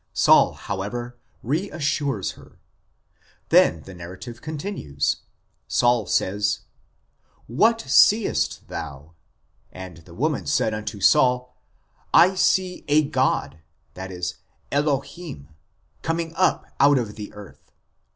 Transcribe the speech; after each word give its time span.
Saul, 0.15 0.53
however, 0.53 1.15
reassures 1.43 2.31
her. 2.31 2.57
Then 3.49 3.83
the 3.83 3.93
narrative 3.93 4.41
continues; 4.41 5.17
Saul 5.67 6.07
says:" 6.07 6.61
What 7.61 7.81
seest 7.81 8.67
thou? 8.67 9.13
And 9.71 9.97
the 9.97 10.15
woman 10.15 10.47
said 10.47 10.73
unto 10.73 11.01
Saul, 11.01 11.55
I 12.15 12.33
see 12.33 12.83
a 12.87 13.03
god 13.07 13.59
(elohim) 14.71 15.49
coming 16.01 16.33
up 16.35 16.65
out 16.79 16.97
of 16.97 17.13
the 17.13 17.31
earth. 17.35 17.71